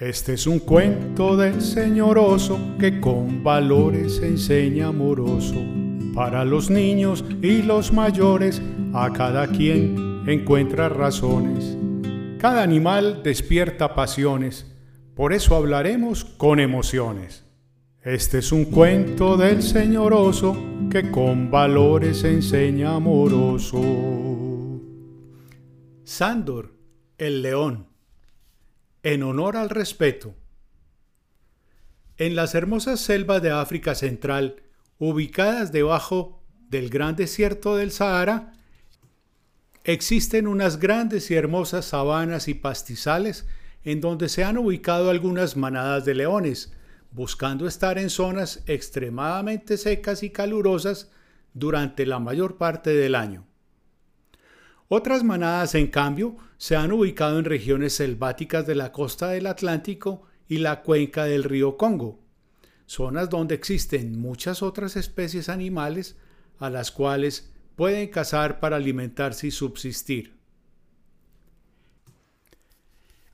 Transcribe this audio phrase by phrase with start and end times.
[0.00, 5.54] Este es un cuento del señor oso que con valores enseña amoroso.
[6.12, 8.60] Para los niños y los mayores,
[8.92, 11.76] a cada quien encuentra razones.
[12.40, 14.66] Cada animal despierta pasiones,
[15.14, 17.44] por eso hablaremos con emociones.
[18.02, 20.56] Este es un cuento del señor oso
[20.90, 23.80] que con valores enseña amoroso.
[26.02, 26.74] Sándor,
[27.16, 27.93] el león
[29.04, 30.34] en honor al respeto.
[32.16, 34.62] En las hermosas selvas de África Central,
[34.98, 38.54] ubicadas debajo del gran desierto del Sahara,
[39.84, 43.46] existen unas grandes y hermosas sabanas y pastizales
[43.82, 46.72] en donde se han ubicado algunas manadas de leones,
[47.10, 51.10] buscando estar en zonas extremadamente secas y calurosas
[51.52, 53.46] durante la mayor parte del año.
[54.88, 60.22] Otras manadas, en cambio, se han ubicado en regiones selváticas de la costa del Atlántico
[60.46, 62.20] y la cuenca del río Congo,
[62.86, 66.16] zonas donde existen muchas otras especies animales
[66.58, 70.34] a las cuales pueden cazar para alimentarse y subsistir.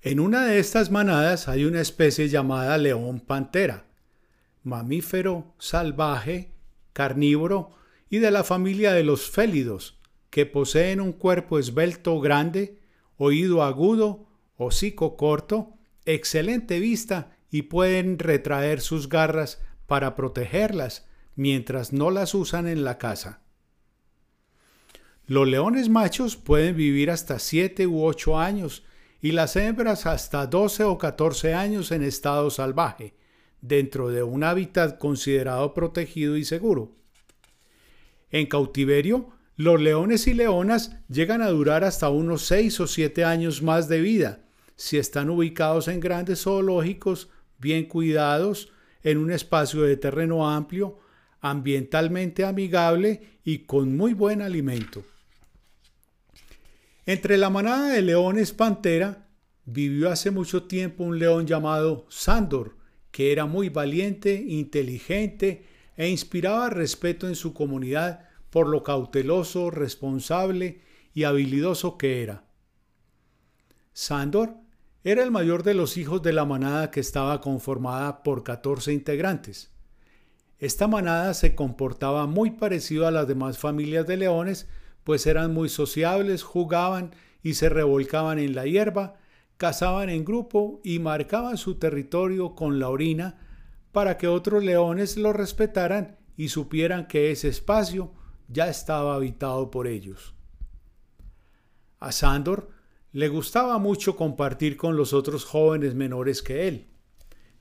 [0.03, 3.85] En una de estas manadas hay una especie llamada león pantera,
[4.63, 6.53] mamífero salvaje,
[6.95, 7.75] carnívoro
[8.09, 10.00] y de la familia de los félidos,
[10.31, 12.79] que poseen un cuerpo esbelto grande,
[13.17, 22.11] oído agudo, hocico corto, excelente vista y pueden retraer sus garras para protegerlas mientras no
[22.11, 23.43] las usan en la casa.
[25.27, 28.85] Los leones machos pueden vivir hasta 7 u 8 años
[29.21, 33.15] y las hembras hasta 12 o 14 años en estado salvaje,
[33.61, 36.97] dentro de un hábitat considerado protegido y seguro.
[38.31, 39.31] En cautiverio,
[39.61, 44.01] los leones y leonas llegan a durar hasta unos 6 o 7 años más de
[44.01, 44.41] vida
[44.75, 48.73] si están ubicados en grandes zoológicos, bien cuidados,
[49.03, 50.99] en un espacio de terreno amplio,
[51.43, 55.05] ambientalmente amigable y con muy buen alimento.
[57.05, 59.29] Entre la manada de leones pantera
[59.67, 62.77] vivió hace mucho tiempo un león llamado Sándor,
[63.11, 65.67] que era muy valiente, inteligente
[65.99, 70.83] e inspiraba respeto en su comunidad por lo cauteloso, responsable
[71.15, 72.45] y habilidoso que era.
[73.93, 74.57] Sándor
[75.03, 79.73] era el mayor de los hijos de la manada que estaba conformada por 14 integrantes.
[80.59, 84.69] Esta manada se comportaba muy parecido a las demás familias de leones,
[85.05, 89.15] pues eran muy sociables, jugaban y se revolcaban en la hierba,
[89.57, 93.39] cazaban en grupo y marcaban su territorio con la orina
[93.93, 98.13] para que otros leones lo respetaran y supieran que ese espacio
[98.51, 100.35] ya estaba habitado por ellos.
[102.01, 102.71] A Sándor
[103.13, 106.89] le gustaba mucho compartir con los otros jóvenes menores que él,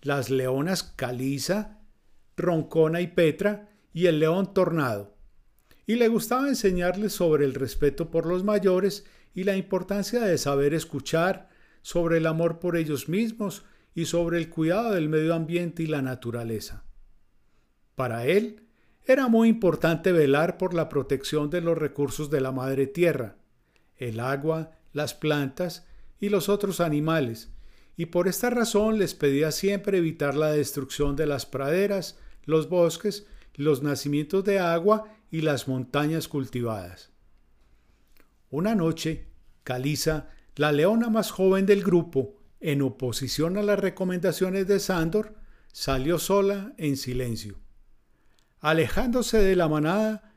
[0.02, 1.82] las leonas Calisa,
[2.36, 5.16] Roncona y Petra y el león Tornado,
[5.86, 10.74] y le gustaba enseñarles sobre el respeto por los mayores y la importancia de saber
[10.74, 11.50] escuchar,
[11.82, 13.64] sobre el amor por ellos mismos
[13.96, 16.84] y sobre el cuidado del medio ambiente y la naturaleza.
[17.96, 18.69] Para él,
[19.14, 23.38] era muy importante velar por la protección de los recursos de la madre tierra,
[23.98, 25.88] el agua, las plantas
[26.20, 27.52] y los otros animales,
[27.98, 33.26] y por esta razón les pedía siempre evitar la destrucción de las praderas, los bosques,
[33.56, 37.12] los nacimientos de agua y las montañas cultivadas.
[38.52, 39.28] Una noche,
[39.64, 45.36] Calisa, la leona más joven del grupo, en oposición a las recomendaciones de Sándor,
[45.72, 47.60] salió sola en silencio.
[48.60, 50.34] Alejándose de la manada,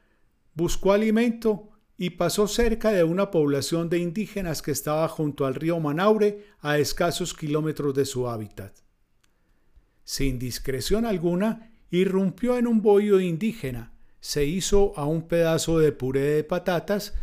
[0.55, 5.79] buscó alimento y pasó cerca de una población de indígenas que estaba junto al río
[5.81, 8.77] Manaure a escasos kilómetros de su hábitat.
[10.05, 16.23] Sin discreción alguna, irrumpió en un bohío indígena, se hizo a un pedazo de puré
[16.23, 17.15] de patatas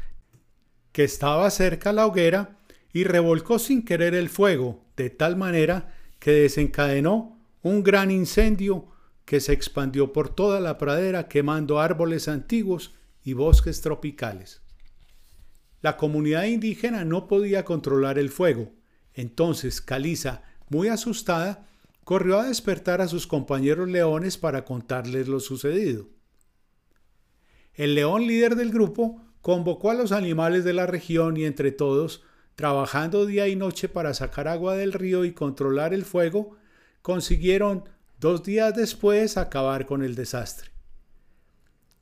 [0.91, 2.57] que estaba cerca a la hoguera
[2.91, 8.87] y revolcó sin querer el fuego, de tal manera que desencadenó un gran incendio
[9.29, 14.63] que se expandió por toda la pradera quemando árboles antiguos y bosques tropicales.
[15.81, 18.71] La comunidad indígena no podía controlar el fuego,
[19.13, 21.67] entonces Caliza, muy asustada,
[22.03, 26.07] corrió a despertar a sus compañeros leones para contarles lo sucedido.
[27.75, 32.23] El león líder del grupo convocó a los animales de la región y entre todos,
[32.55, 36.57] trabajando día y noche para sacar agua del río y controlar el fuego,
[37.03, 37.83] consiguieron
[38.19, 40.71] dos días después acabar con el desastre.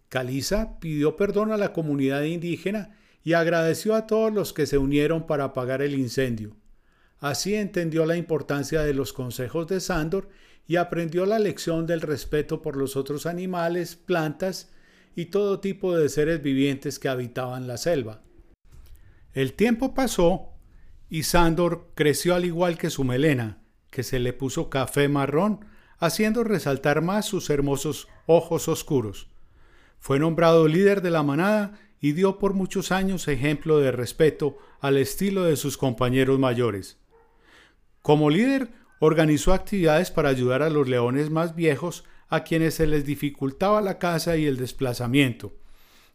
[0.10, 5.28] Caliza pidió perdón a la comunidad indígena y agradeció a todos los que se unieron
[5.28, 6.56] para apagar el incendio.
[7.20, 10.30] Así entendió la importancia de los consejos de Sándor
[10.66, 14.70] y aprendió la lección del respeto por los otros animales, plantas
[15.16, 18.22] y todo tipo de seres vivientes que habitaban la selva.
[19.34, 20.54] El tiempo pasó
[21.10, 25.66] y Sándor creció al igual que su melena, que se le puso café marrón,
[26.00, 29.28] haciendo resaltar más sus hermosos ojos oscuros.
[30.00, 34.98] Fue nombrado líder de la manada y dio por muchos años ejemplo de respeto al
[34.98, 36.98] estilo de sus compañeros mayores.
[38.02, 43.06] Como líder, organizó actividades para ayudar a los leones más viejos a quienes se les
[43.06, 45.54] dificultaba la caza y el desplazamiento,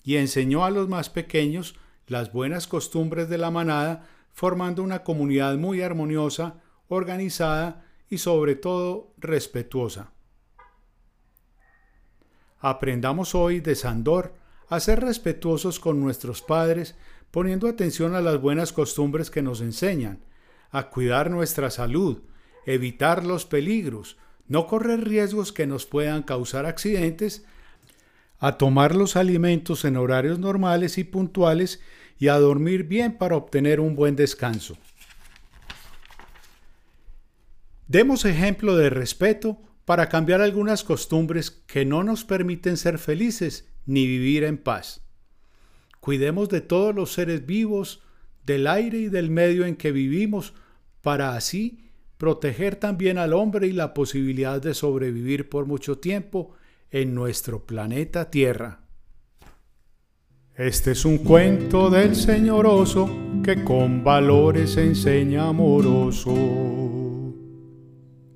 [0.05, 1.75] y enseñó a los más pequeños
[2.07, 9.15] las buenas costumbres de la manada, formando una comunidad muy armoniosa, organizada y sobre todo
[9.17, 10.13] respetuosa.
[12.61, 14.35] Aprendamos hoy de Sandor
[14.69, 16.95] a ser respetuosos con nuestros padres,
[17.31, 20.21] poniendo atención a las buenas costumbres que nos enseñan,
[20.71, 22.19] a cuidar nuestra salud,
[22.67, 27.47] evitar los peligros, no correr riesgos que nos puedan causar accidentes,
[28.39, 31.81] a tomar los alimentos en horarios normales y puntuales
[32.19, 34.77] y a dormir bien para obtener un buen descanso.
[37.93, 44.07] Demos ejemplo de respeto para cambiar algunas costumbres que no nos permiten ser felices ni
[44.07, 45.03] vivir en paz.
[46.01, 48.03] Cuidemos de todos los seres vivos,
[48.47, 50.55] del aire y del medio en que vivimos,
[51.03, 56.55] para así proteger también al hombre y la posibilidad de sobrevivir por mucho tiempo
[56.91, 58.87] en nuestro planeta Tierra.
[60.55, 67.02] Este es un cuento del señor oso que con valores enseña amoroso.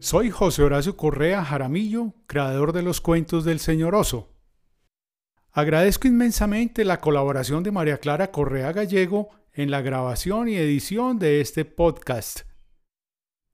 [0.06, 4.28] Soy José Horacio Correa Jaramillo, creador de los cuentos del señor oso.
[5.50, 11.40] Agradezco inmensamente la colaboración de María Clara Correa Gallego en la grabación y edición de
[11.40, 12.42] este podcast.